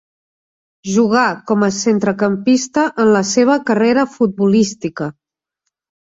Jugà 0.91 1.25
com 1.49 1.65
a 1.65 1.67
centrecampista 1.79 2.85
en 3.03 3.11
la 3.15 3.21
seva 3.33 3.57
carrera 3.67 4.07
futbolística. 4.15 5.11